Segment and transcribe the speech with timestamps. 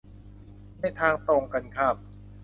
[0.79, 1.95] ในทางตรงกันข้าม